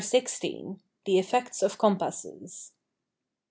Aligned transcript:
THE 1.05 1.19
EFFECTS 1.19 1.61
OF 1.61 1.77
COMPASSES. 1.77 2.71